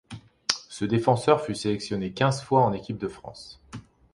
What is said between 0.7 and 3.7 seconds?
défenseur fut sélectionné quinze fois en équipe de France.